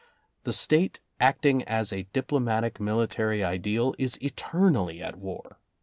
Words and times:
The 0.45 0.51
State, 0.51 0.97
acting 1.19 1.61
as 1.65 1.93
a 1.93 2.07
diplomatic 2.11 2.79
military 2.79 3.43
ideal, 3.43 3.93
is 3.99 4.17
eternally 4.19 4.99
at 4.99 5.15
war. 5.19 5.59